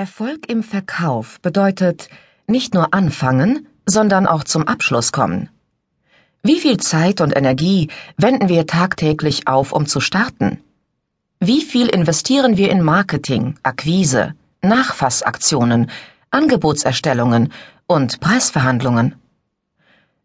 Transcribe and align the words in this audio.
Erfolg 0.00 0.48
im 0.48 0.62
Verkauf 0.62 1.42
bedeutet 1.42 2.08
nicht 2.46 2.72
nur 2.72 2.94
anfangen, 2.94 3.66
sondern 3.84 4.26
auch 4.26 4.44
zum 4.44 4.66
Abschluss 4.66 5.12
kommen. 5.12 5.50
Wie 6.42 6.58
viel 6.58 6.78
Zeit 6.78 7.20
und 7.20 7.36
Energie 7.36 7.90
wenden 8.16 8.48
wir 8.48 8.66
tagtäglich 8.66 9.46
auf, 9.46 9.72
um 9.72 9.84
zu 9.84 10.00
starten? 10.00 10.58
Wie 11.38 11.60
viel 11.60 11.86
investieren 11.86 12.56
wir 12.56 12.70
in 12.70 12.80
Marketing, 12.82 13.56
Akquise, 13.62 14.32
Nachfassaktionen, 14.62 15.90
Angebotserstellungen 16.30 17.52
und 17.86 18.20
Preisverhandlungen? 18.20 19.16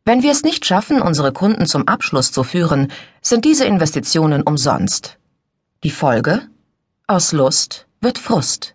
Wenn 0.06 0.24
wir 0.24 0.32
es 0.32 0.44
nicht 0.44 0.66
schaffen, 0.66 1.02
unsere 1.02 1.34
Kunden 1.34 1.66
zum 1.66 1.86
Abschluss 1.90 2.32
zu 2.32 2.44
führen, 2.44 2.94
sind 3.22 3.44
diese 3.44 3.66
Investitionen 3.66 4.42
umsonst. 4.42 5.18
Die 5.84 5.92
Folge? 5.92 6.44
Aus 7.08 7.34
Lust 7.34 7.88
wird 8.00 8.20
Frust. 8.20 8.75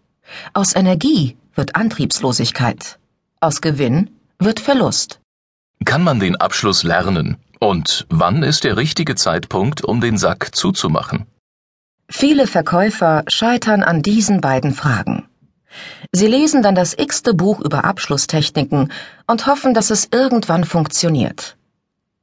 Aus 0.53 0.75
Energie 0.75 1.37
wird 1.55 1.77
Antriebslosigkeit. 1.77 2.99
Aus 3.41 3.61
Gewinn 3.61 4.11
wird 4.39 4.61
Verlust. 4.61 5.21
Kann 5.85 6.03
man 6.03 6.21
den 6.21 6.37
Abschluss 6.37 6.83
lernen? 6.83 7.37
Und 7.59 8.07
wann 8.09 8.43
ist 8.43 8.65
der 8.65 8.77
richtige 8.77 9.15
Zeitpunkt, 9.15 9.85
um 9.85 10.01
den 10.01 10.17
Sack 10.17 10.55
zuzumachen? 10.55 11.27
Viele 12.09 12.47
Verkäufer 12.47 13.25
scheitern 13.29 13.83
an 13.83 14.03
diesen 14.03 14.41
beiden 14.41 14.73
Fragen. 14.75 15.29
Sie 16.13 16.27
lesen 16.27 16.63
dann 16.63 16.75
das 16.75 16.95
x-te 16.99 17.35
Buch 17.35 17.61
über 17.61 17.85
Abschlusstechniken 17.85 18.93
und 19.27 19.47
hoffen, 19.47 19.75
dass 19.75 19.91
es 19.91 20.09
irgendwann 20.11 20.65
funktioniert. 20.65 21.57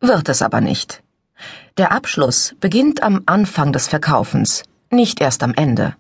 Wird 0.02 0.28
es 0.30 0.42
aber 0.42 0.59
nicht. 0.59 1.02
Der 1.78 1.92
Abschluss 1.92 2.55
beginnt 2.59 3.02
am 3.03 3.22
Anfang 3.26 3.72
des 3.72 3.88
Verkaufens, 3.88 4.64
nicht 4.89 5.22
erst 5.22 5.44
am 5.44 5.53
Ende. 5.53 5.95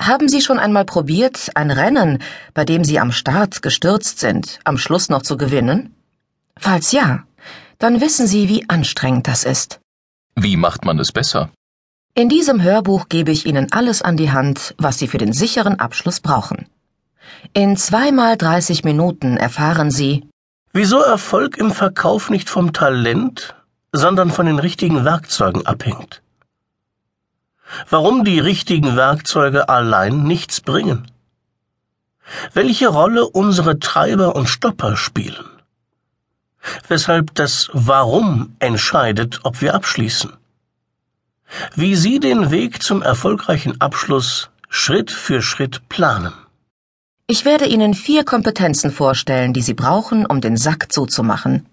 Haben 0.00 0.30
Sie 0.30 0.40
schon 0.40 0.58
einmal 0.58 0.86
probiert, 0.86 1.50
ein 1.54 1.70
Rennen, 1.70 2.22
bei 2.54 2.64
dem 2.64 2.84
Sie 2.84 2.98
am 2.98 3.12
Start 3.12 3.60
gestürzt 3.60 4.18
sind, 4.18 4.58
am 4.64 4.78
Schluss 4.78 5.10
noch 5.10 5.20
zu 5.20 5.36
gewinnen? 5.36 5.94
Falls 6.56 6.90
ja, 6.90 7.24
dann 7.78 8.00
wissen 8.00 8.26
Sie, 8.26 8.48
wie 8.48 8.66
anstrengend 8.70 9.28
das 9.28 9.44
ist. 9.44 9.78
Wie 10.36 10.56
macht 10.56 10.86
man 10.86 10.98
es 10.98 11.12
besser? 11.12 11.50
In 12.14 12.30
diesem 12.30 12.62
Hörbuch 12.62 13.10
gebe 13.10 13.30
ich 13.30 13.44
Ihnen 13.44 13.72
alles 13.72 14.00
an 14.00 14.16
die 14.16 14.32
Hand, 14.32 14.74
was 14.78 14.98
Sie 14.98 15.06
für 15.06 15.18
den 15.18 15.34
sicheren 15.34 15.78
Abschluss 15.78 16.20
brauchen. 16.20 16.66
In 17.52 17.76
zweimal 17.76 18.38
30 18.38 18.84
Minuten 18.84 19.36
erfahren 19.36 19.90
Sie, 19.90 20.26
wieso 20.72 21.00
Erfolg 21.00 21.58
im 21.58 21.72
Verkauf 21.72 22.30
nicht 22.30 22.48
vom 22.48 22.72
Talent, 22.72 23.54
sondern 23.92 24.30
von 24.30 24.46
den 24.46 24.58
richtigen 24.58 25.04
Werkzeugen 25.04 25.66
abhängt 25.66 26.22
warum 27.88 28.24
die 28.24 28.40
richtigen 28.40 28.96
Werkzeuge 28.96 29.68
allein 29.68 30.24
nichts 30.24 30.60
bringen, 30.60 31.10
welche 32.52 32.88
Rolle 32.88 33.28
unsere 33.28 33.78
Treiber 33.78 34.36
und 34.36 34.48
Stopper 34.48 34.96
spielen, 34.96 35.44
weshalb 36.88 37.34
das 37.34 37.70
Warum 37.72 38.56
entscheidet, 38.58 39.40
ob 39.44 39.60
wir 39.60 39.74
abschließen, 39.74 40.32
wie 41.74 41.96
Sie 41.96 42.20
den 42.20 42.50
Weg 42.50 42.82
zum 42.82 43.02
erfolgreichen 43.02 43.80
Abschluss 43.80 44.50
Schritt 44.68 45.10
für 45.10 45.42
Schritt 45.42 45.88
planen. 45.88 46.32
Ich 47.26 47.44
werde 47.44 47.66
Ihnen 47.66 47.94
vier 47.94 48.24
Kompetenzen 48.24 48.92
vorstellen, 48.92 49.52
die 49.52 49.62
Sie 49.62 49.74
brauchen, 49.74 50.26
um 50.26 50.40
den 50.40 50.56
Sack 50.56 50.92
zuzumachen. 50.92 51.66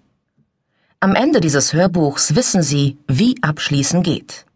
Am 1.00 1.14
Ende 1.14 1.40
dieses 1.40 1.72
Hörbuchs 1.72 2.34
wissen 2.34 2.62
Sie, 2.62 2.98
wie 3.06 3.40
Abschließen 3.40 4.02
geht. 4.02 4.46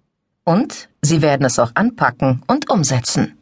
Und 0.45 0.89
Sie 1.03 1.23
werden 1.23 1.47
es 1.47 1.59
auch 1.59 1.71
anpacken 1.75 2.43
und 2.49 2.69
umsetzen. 2.69 3.39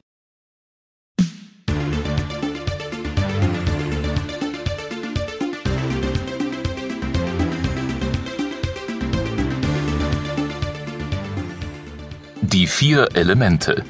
Die 12.42 12.66
vier 12.66 13.08
Elemente. 13.14 13.84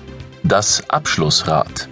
Das 0.45 0.89
Abschlussrad. 0.89 1.89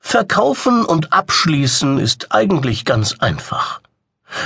Verkaufen 0.00 0.84
und 0.84 1.12
abschließen 1.12 1.98
ist 1.98 2.32
eigentlich 2.32 2.84
ganz 2.84 3.14
einfach. 3.20 3.80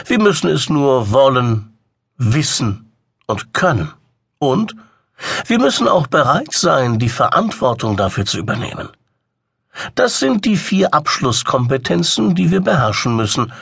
Wir 0.07 0.19
müssen 0.19 0.51
es 0.51 0.69
nur 0.69 1.11
wollen, 1.11 1.79
wissen 2.17 2.92
und 3.27 3.53
können. 3.55 3.93
Und 4.39 4.75
wir 5.47 5.59
müssen 5.59 5.89
auch 5.89 6.07
bereit 6.07 6.53
sein, 6.53 6.99
die 6.99 7.09
Verantwortung 7.09 7.97
dafür 7.97 8.27
zu 8.27 8.39
übernehmen. 8.39 8.89
Das 9.95 10.19
sind 10.19 10.45
die 10.45 10.57
vier 10.57 10.93
Abschlusskompetenzen, 10.93 12.35
die 12.35 12.51
wir 12.51 12.61
beherrschen 12.61 13.17
müssen. 13.17 13.53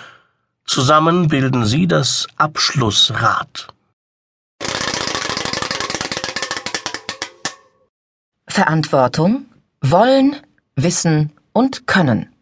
Zusammen 0.65 1.29
bilden 1.29 1.65
sie 1.65 1.87
das 1.87 2.27
Abschlussrad. 2.37 3.69
Verantwortung, 8.47 9.47
Wollen, 9.81 10.37
Wissen 10.75 11.33
und 11.53 11.87
Können. 11.87 12.35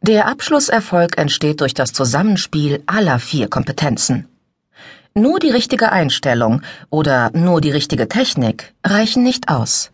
Der 0.00 0.26
Abschlusserfolg 0.26 1.16
entsteht 1.16 1.60
durch 1.60 1.74
das 1.74 1.92
Zusammenspiel 1.92 2.82
aller 2.86 3.18
vier 3.18 3.48
Kompetenzen. 3.48 4.26
Nur 5.14 5.38
die 5.38 5.50
richtige 5.50 5.92
Einstellung 5.92 6.62
oder 6.88 7.30
nur 7.34 7.60
die 7.60 7.70
richtige 7.70 8.08
Technik 8.08 8.72
reichen 8.84 9.22
nicht 9.22 9.48
aus. 9.48 9.90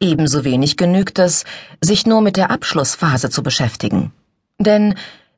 Ebenso 0.00 0.44
wenig 0.44 0.76
genügt 0.76 1.18
es, 1.18 1.44
sich 1.80 2.06
nur 2.06 2.22
mit 2.22 2.36
der 2.36 2.50
Abschlussphase 2.50 3.30
zu 3.30 3.42
beschäftigen. 3.42 4.12
Denn 4.58 4.94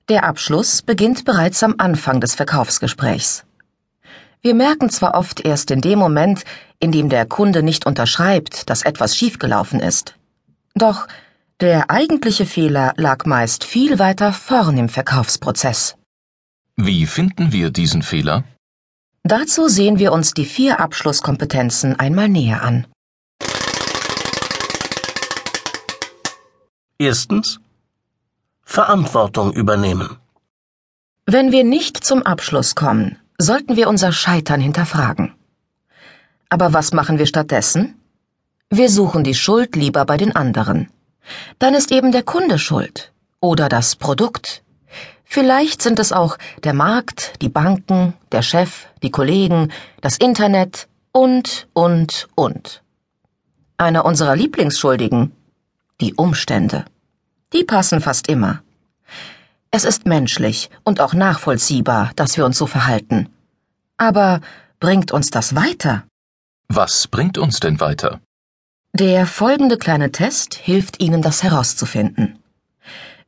der 0.08 0.24
Abschluss 0.24 0.82
beginnt 0.82 1.24
bereits 1.24 1.62
am 1.62 1.74
Anfang 1.78 2.20
des 2.20 2.34
Verkaufsgesprächs. 2.34 3.44
Wir 4.42 4.54
merken 4.54 4.90
zwar 4.90 5.14
oft 5.14 5.40
erst 5.40 5.70
in 5.70 5.80
dem 5.80 5.98
Moment, 5.98 6.44
in 6.78 6.92
dem 6.92 7.08
der 7.08 7.26
Kunde 7.26 7.62
nicht 7.62 7.86
unterschreibt, 7.86 8.68
dass 8.70 8.82
etwas 8.82 9.16
schiefgelaufen 9.16 9.80
ist. 9.80 10.14
Doch 10.74 11.08
der 11.60 11.90
eigentliche 11.90 12.46
Fehler 12.46 12.92
lag 12.96 13.24
meist 13.26 13.64
viel 13.64 13.98
weiter 13.98 14.32
vorn 14.32 14.76
im 14.76 14.88
Verkaufsprozess. 14.88 15.96
Wie 16.76 17.06
finden 17.06 17.52
wir 17.52 17.70
diesen 17.70 18.02
Fehler? 18.02 18.44
Dazu 19.26 19.68
sehen 19.68 19.98
wir 19.98 20.12
uns 20.12 20.34
die 20.34 20.44
vier 20.44 20.80
Abschlusskompetenzen 20.80 21.98
einmal 21.98 22.28
näher 22.28 22.62
an. 22.62 22.86
Erstens 26.98 27.58
Verantwortung 28.62 29.54
übernehmen. 29.54 30.18
Wenn 31.24 31.52
wir 31.52 31.64
nicht 31.64 32.04
zum 32.04 32.22
Abschluss 32.22 32.74
kommen, 32.74 33.16
sollten 33.38 33.76
wir 33.76 33.88
unser 33.88 34.12
Scheitern 34.12 34.60
hinterfragen. 34.60 35.32
Aber 36.50 36.74
was 36.74 36.92
machen 36.92 37.18
wir 37.18 37.26
stattdessen? 37.26 37.98
Wir 38.68 38.90
suchen 38.90 39.24
die 39.24 39.34
Schuld 39.34 39.74
lieber 39.74 40.04
bei 40.04 40.18
den 40.18 40.36
anderen. 40.36 40.90
Dann 41.58 41.72
ist 41.72 41.92
eben 41.92 42.12
der 42.12 42.24
Kunde 42.24 42.58
schuld 42.58 43.14
oder 43.40 43.70
das 43.70 43.96
Produkt 43.96 44.63
Vielleicht 45.34 45.82
sind 45.82 45.98
es 45.98 46.12
auch 46.12 46.38
der 46.62 46.74
Markt, 46.74 47.42
die 47.42 47.48
Banken, 47.48 48.14
der 48.30 48.42
Chef, 48.42 48.86
die 49.02 49.10
Kollegen, 49.10 49.72
das 50.00 50.16
Internet 50.16 50.86
und, 51.10 51.66
und, 51.72 52.28
und. 52.36 52.84
Einer 53.76 54.04
unserer 54.04 54.36
Lieblingsschuldigen, 54.36 55.32
die 56.00 56.14
Umstände. 56.14 56.84
Die 57.52 57.64
passen 57.64 58.00
fast 58.00 58.28
immer. 58.28 58.62
Es 59.72 59.82
ist 59.82 60.06
menschlich 60.06 60.70
und 60.84 61.00
auch 61.00 61.14
nachvollziehbar, 61.14 62.12
dass 62.14 62.36
wir 62.36 62.44
uns 62.44 62.56
so 62.56 62.68
verhalten. 62.68 63.28
Aber 63.96 64.40
bringt 64.78 65.10
uns 65.10 65.30
das 65.30 65.56
weiter? 65.56 66.04
Was 66.68 67.08
bringt 67.08 67.38
uns 67.38 67.58
denn 67.58 67.80
weiter? 67.80 68.20
Der 68.92 69.26
folgende 69.26 69.78
kleine 69.78 70.12
Test 70.12 70.54
hilft 70.54 71.02
Ihnen, 71.02 71.22
das 71.22 71.42
herauszufinden. 71.42 72.38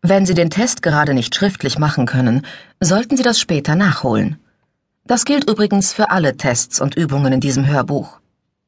Wenn 0.08 0.24
Sie 0.24 0.34
den 0.34 0.50
Test 0.50 0.82
gerade 0.82 1.14
nicht 1.14 1.34
schriftlich 1.34 1.80
machen 1.80 2.06
können, 2.06 2.46
sollten 2.78 3.16
Sie 3.16 3.24
das 3.24 3.40
später 3.40 3.74
nachholen. 3.74 4.38
Das 5.04 5.24
gilt 5.24 5.50
übrigens 5.50 5.92
für 5.92 6.10
alle 6.10 6.36
Tests 6.36 6.80
und 6.80 6.94
Übungen 6.94 7.32
in 7.32 7.40
diesem 7.40 7.66
Hörbuch. 7.66 8.20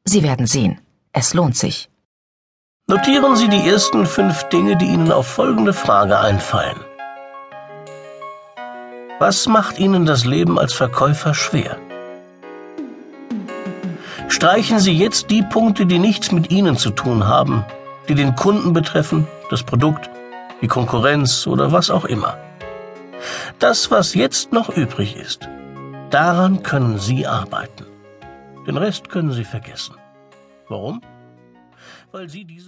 Sie 0.05 0.25
werden 0.25 0.49
sehen, 0.49 0.81
es 1.13 1.35
lohnt 1.35 1.57
sich. 1.57 1.91
Notieren 2.89 3.37
Sie 3.37 3.47
die 3.47 3.69
ersten 3.69 4.05
fünf 4.05 4.49
Dinge, 4.49 4.75
die 4.77 4.87
Ihnen 4.87 5.13
auf 5.13 5.29
folgende 5.29 5.73
Frage 5.73 6.19
einfallen. 6.19 6.81
Was 9.21 9.47
macht 9.47 9.79
Ihnen 9.79 10.07
das 10.07 10.25
Leben 10.25 10.59
als 10.59 10.73
Verkäufer 10.73 11.35
schwer? 11.35 11.77
Streichen 14.27 14.81
Sie 14.81 14.93
jetzt 14.93 15.31
die 15.31 15.43
Punkte, 15.43 15.87
die 15.87 16.01
nichts 16.01 16.33
mit 16.33 16.51
Ihnen 16.51 16.77
zu 16.77 16.91
tun 16.91 17.29
haben, 17.29 17.65
die 18.09 18.17
den 18.17 18.35
Kunden 18.35 18.73
betreffen, 18.73 19.29
das 19.51 19.63
Produkt 19.63 20.11
die 20.61 20.69
Konkurrenz 20.69 21.47
oder 21.47 21.73
was 21.73 21.91
auch 21.91 22.05
immer. 22.05 22.37
Das, 23.59 23.91
was 23.91 24.15
jetzt 24.15 24.53
noch 24.53 24.69
übrig 24.69 25.17
ist, 25.17 25.49
daran 26.11 26.63
können 26.63 26.99
Sie 26.99 27.27
arbeiten. 27.27 27.87
Den 28.67 28.77
Rest 28.77 29.09
können 29.09 29.33
Sie 29.33 29.45
vergessen. 29.45 29.97
Warum? 30.69 31.01
Weil 32.13 32.29
Sie 32.29 32.45
diese 32.45 32.67